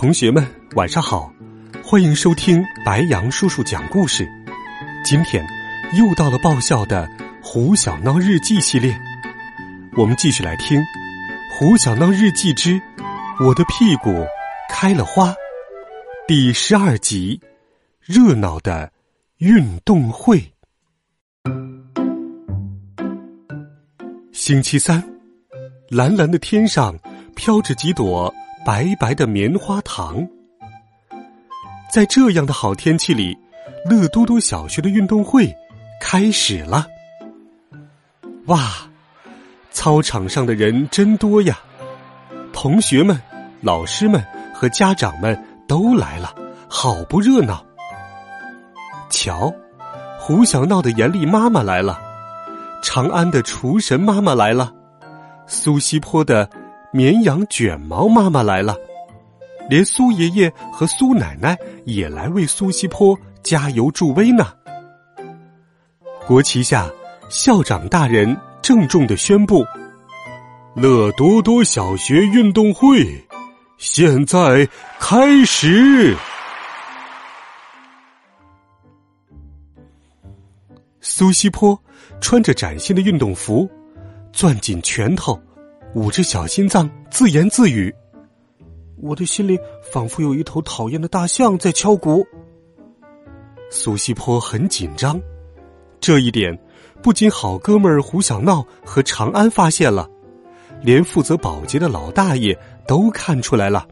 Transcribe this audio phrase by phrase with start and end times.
[0.00, 0.42] 同学们，
[0.76, 1.30] 晚上好！
[1.84, 4.26] 欢迎收听白羊叔叔讲故事。
[5.04, 5.46] 今天
[5.92, 7.06] 又到了爆笑的
[7.42, 8.98] 《胡小闹日记》系列，
[9.98, 10.80] 我们继续来听
[11.52, 12.80] 《胡小闹日记之
[13.44, 14.24] 我的屁股
[14.70, 15.32] 开了花》
[16.26, 17.38] 第十二集：
[18.00, 18.90] 热闹的
[19.36, 20.42] 运动会。
[24.32, 25.04] 星期三，
[25.90, 26.98] 蓝蓝的天上
[27.36, 28.34] 飘着几朵。
[28.64, 30.26] 白白的棉花糖，
[31.90, 33.36] 在这样的好天气里，
[33.88, 35.50] 乐多多小学的运动会
[35.98, 36.86] 开始了。
[38.46, 38.70] 哇，
[39.70, 41.58] 操场上的人真多呀！
[42.52, 43.18] 同学们、
[43.62, 46.34] 老师们和家长们都来了，
[46.68, 47.64] 好不热闹。
[49.08, 49.50] 瞧，
[50.18, 51.98] 胡小闹的严厉妈妈来了，
[52.82, 54.70] 长安的厨神妈妈来了，
[55.46, 56.48] 苏西坡的。
[56.92, 58.76] 绵羊卷毛妈妈来了，
[59.68, 64.52] 连苏爷爷和苏奶奶也来为苏西坡加油助威呢。
[66.26, 66.90] 国旗下，
[67.28, 69.64] 校长大人郑重的宣布
[70.74, 73.06] ：“乐多多小学运动会
[73.78, 74.68] 现在
[74.98, 76.16] 开始。”
[81.00, 81.80] 苏西坡
[82.20, 83.68] 穿着崭新的运动服，
[84.32, 85.40] 攥紧拳头。
[85.94, 87.92] 捂着小心脏，自言自语
[89.02, 89.58] ：“我的心里
[89.92, 92.24] 仿佛有一头讨厌的大象在敲鼓。”
[93.70, 95.20] 苏西坡很紧张，
[96.00, 96.56] 这一点
[97.02, 100.08] 不仅好哥们儿胡小闹和长安发现了，
[100.80, 102.56] 连负责保洁的老大爷
[102.86, 103.86] 都看出来了。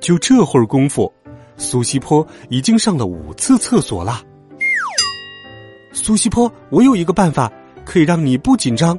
[0.00, 1.12] 就这会儿功夫，
[1.58, 4.22] 苏西坡已经上了五次厕所了。
[5.92, 7.52] 苏西坡，我有一个办法，
[7.84, 8.98] 可以让你不紧张。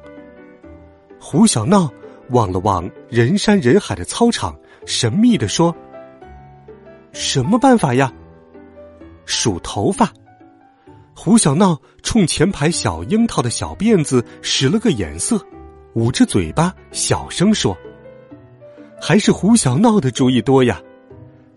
[1.19, 1.91] 胡小闹
[2.29, 5.75] 望了望人山人海的操场，神秘的说
[7.11, 8.11] ：“什么办法呀？”
[9.25, 10.11] 数头发。
[11.13, 15.45] 胡小闹冲前排小樱桃的小辫子使了个眼色，
[15.93, 17.77] 捂着嘴巴小声说
[19.01, 20.81] ：“还是胡小闹的主意多呀。”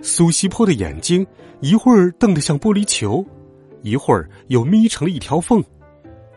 [0.02, 1.24] 苏西坡的眼睛
[1.60, 3.24] 一会儿瞪得像玻璃球，
[3.82, 5.62] 一会儿又眯成了一条缝，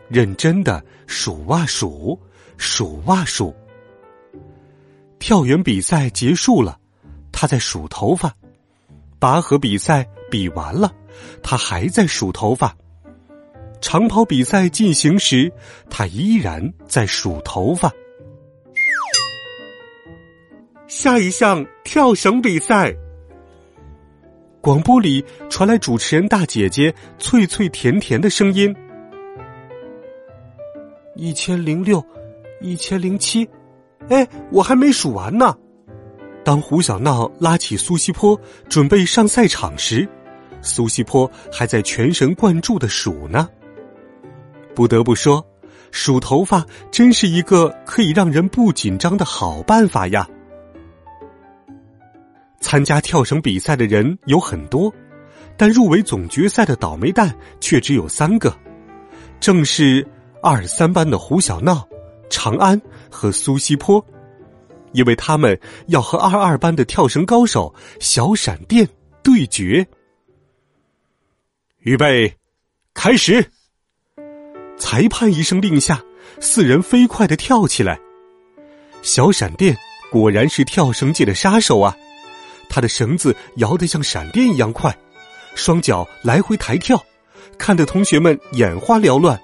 [0.08, 2.16] 认真的数啊数。
[2.56, 3.54] 数啊数，
[5.18, 6.78] 跳远比赛结束了，
[7.32, 8.30] 他在数头发；
[9.18, 10.92] 拔河比赛比完了，
[11.42, 12.70] 他还在数头发；
[13.80, 15.52] 长跑比赛进行时，
[15.90, 17.92] 他依然在数头发。
[20.86, 22.94] 下一项跳绳比赛，
[24.60, 28.74] 广播里传来主持人大姐姐脆脆甜甜的声音：
[31.14, 32.04] 一千零六。
[32.60, 33.48] 一千零七，
[34.08, 35.54] 哎，我还没数完呢。
[36.44, 40.08] 当胡小闹拉起苏西坡准备上赛场时，
[40.62, 43.48] 苏西坡还在全神贯注的数呢。
[44.74, 45.44] 不得不说，
[45.90, 50.28] 数头发真是一个可以让人不紧张的好办法呀。
[52.60, 54.92] 参加跳绳比赛的人有很多，
[55.56, 58.54] 但入围总决赛的倒霉蛋却只有三个，
[59.40, 60.06] 正是
[60.42, 61.86] 二三班的胡小闹。
[62.28, 64.04] 长安和苏西坡，
[64.92, 68.88] 因为他们要和二二班的跳绳高手小闪电
[69.22, 69.86] 对决。
[71.80, 72.34] 预备，
[72.94, 73.44] 开始！
[74.78, 76.02] 裁判一声令下，
[76.40, 77.98] 四人飞快的跳起来。
[79.02, 79.76] 小闪电
[80.10, 81.96] 果然是跳绳界的杀手啊！
[82.68, 84.92] 他的绳子摇得像闪电一样快，
[85.54, 87.00] 双脚来回抬跳，
[87.56, 89.40] 看得同学们眼花缭乱。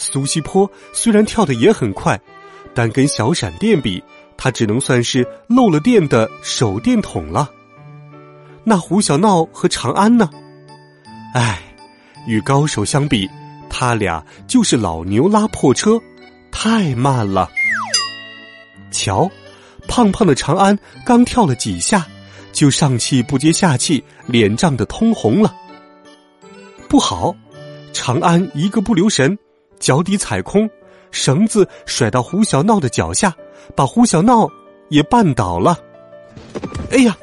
[0.00, 2.18] 苏西坡虽然跳的也很快，
[2.74, 4.02] 但跟小闪电比，
[4.34, 7.50] 他只能算是漏了电的手电筒了。
[8.64, 10.30] 那胡小闹和长安呢？
[11.34, 11.60] 唉，
[12.26, 13.28] 与高手相比，
[13.68, 16.00] 他俩就是老牛拉破车，
[16.50, 17.50] 太慢了。
[18.90, 19.30] 瞧，
[19.86, 22.06] 胖胖的长安刚跳了几下，
[22.52, 25.54] 就上气不接下气，脸涨得通红了。
[26.88, 27.34] 不好，
[27.92, 29.38] 长安一个不留神。
[29.80, 30.70] 脚底踩空，
[31.10, 33.34] 绳子甩到胡小闹的脚下，
[33.74, 34.48] 把胡小闹
[34.90, 35.76] 也绊倒了。
[36.92, 37.16] 哎呀，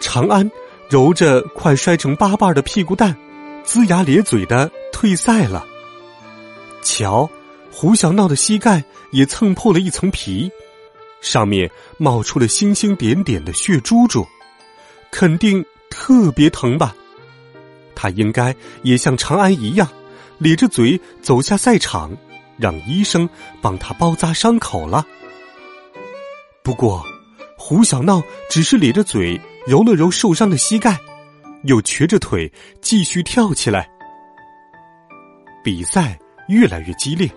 [0.00, 0.48] 长安
[0.88, 3.16] 揉着快摔成八瓣的屁股蛋，
[3.64, 5.66] 龇牙咧嘴的退赛了。
[6.82, 7.28] 瞧，
[7.72, 10.50] 胡小闹的膝盖也蹭破了一层皮，
[11.20, 14.26] 上面冒出了星星点点的血珠珠，
[15.10, 16.94] 肯定特别疼吧？
[17.94, 19.88] 他应该也像长安一样，
[20.42, 22.10] 咧着嘴走下赛场，
[22.58, 23.28] 让医生
[23.60, 25.06] 帮他包扎伤口了。
[26.64, 27.04] 不过，
[27.56, 30.98] 胡小闹只是咧着嘴揉了揉受伤的膝盖，
[31.62, 33.88] 又瘸着腿继续跳起来。
[35.62, 36.18] 比赛
[36.48, 37.30] 越来越激烈，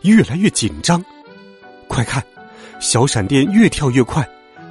[0.00, 1.04] 越来越紧张。
[1.88, 2.24] 快看，
[2.80, 4.26] 小闪电越跳越快，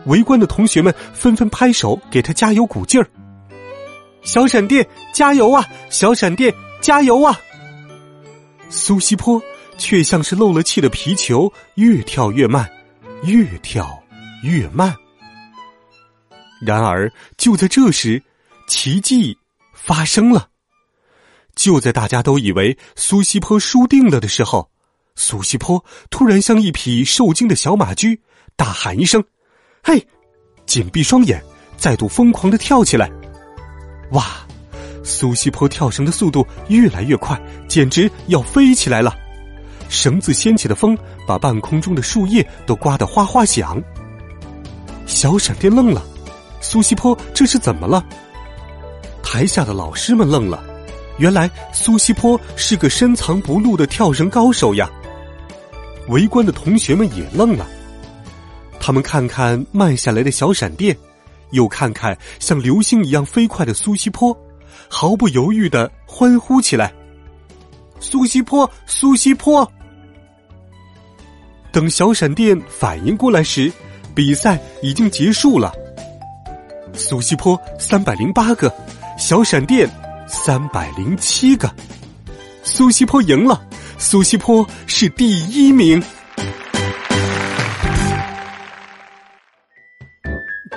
[0.08, 3.08] 围观的同学们纷纷拍手给他加油鼓劲儿。
[4.24, 5.64] 小闪电加油啊！
[5.92, 6.52] 小闪电
[6.82, 7.40] 加油啊！
[8.70, 9.42] 苏西坡
[9.78, 12.70] 却像是漏了气的皮球，越跳越慢，
[13.24, 14.02] 越跳
[14.44, 14.96] 越慢。
[16.62, 18.22] 然而，就在这时，
[18.68, 19.38] 奇迹
[19.74, 20.50] 发生了。
[21.56, 24.70] 就在大家都以为苏西坡输定了的时候，
[25.16, 28.20] 苏西坡突然像一匹受惊的小马驹，
[28.56, 29.24] 大喊一声
[29.84, 30.06] ：“嘿！”
[30.66, 31.42] 紧闭双眼，
[31.78, 33.10] 再度疯狂的跳起来。
[34.12, 34.45] 哇！
[35.06, 39.16] 苏西坡跳绳的速度越来越快，简直要飞起来了。
[39.88, 40.98] 绳子掀起的风
[41.28, 43.82] 把半空中的树叶都刮得哗哗响。
[45.06, 46.04] 小闪电愣了，
[46.60, 48.04] 苏西坡这是怎么了？
[49.22, 50.64] 台下的老师们愣了，
[51.20, 54.90] 原来苏西坡是个深藏不露的跳绳高手呀。
[56.08, 57.68] 围观的同学们也愣了，
[58.80, 60.98] 他们看看慢下来的小闪电。
[61.52, 64.36] 又看看像流星一样飞快的苏西坡，
[64.90, 66.94] 毫不犹豫的欢呼起来
[68.00, 69.70] ：“苏西坡，苏西坡！”
[71.72, 73.72] 等小闪电反应过来时，
[74.14, 75.74] 比赛已经结束了。
[76.94, 78.74] 苏西坡三百零八个，
[79.18, 79.90] 小闪电
[80.28, 81.70] 三百零七个，
[82.64, 83.62] 苏西坡赢了，
[83.98, 86.02] 苏西坡是第一名。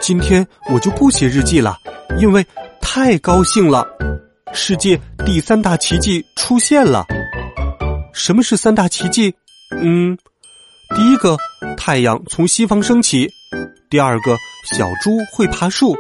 [0.00, 1.76] 今天我就不写日记了，
[2.18, 2.44] 因为
[2.80, 3.86] 太高兴了。
[4.52, 7.04] 世界第三大奇迹出现了。
[8.12, 9.34] 什么是三大奇迹？
[9.70, 10.16] 嗯，
[10.96, 11.36] 第一个，
[11.76, 13.28] 太阳从西方升起；
[13.90, 14.36] 第二个，
[14.72, 15.94] 小猪会爬树；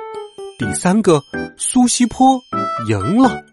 [0.58, 1.22] 第三个，
[1.56, 2.40] 苏西坡
[2.88, 3.44] 赢了。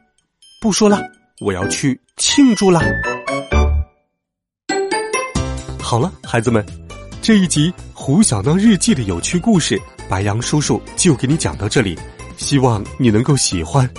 [0.62, 1.02] 不说了，
[1.42, 2.82] 我要去庆祝啦。
[5.80, 6.66] 好了，孩子们，
[7.22, 9.80] 这一集《胡小闹日记》的有趣故事。
[10.08, 11.98] 白杨叔叔就给你讲到这里，
[12.38, 13.90] 希望你能够喜欢。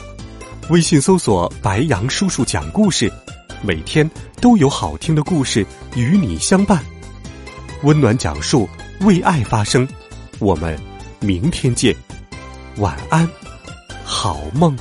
[0.71, 3.12] 微信搜索“白杨叔叔讲故事”，
[3.62, 4.09] 每天
[4.41, 6.85] 都有好听的故事与你相伴。
[7.83, 8.69] 温暖讲述，
[9.00, 9.87] 为爱发声。
[10.38, 10.79] 我们
[11.21, 11.94] 明天见，
[12.79, 13.29] 晚安，
[14.05, 14.77] 好梦。